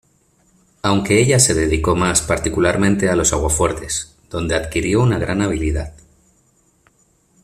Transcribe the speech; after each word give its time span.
Aunque 0.81 1.21
ella 1.21 1.37
se 1.39 1.53
dedicó 1.53 1.95
más 1.95 2.23
particularmente 2.23 3.07
a 3.07 3.15
los 3.15 3.33
aguafuertes, 3.33 4.15
donde 4.31 4.55
adquirió 4.55 4.99
una 4.99 5.19
gran 5.19 5.43
habilidad. 5.43 5.93